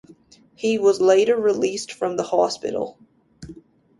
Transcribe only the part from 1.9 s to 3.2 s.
from the hospital.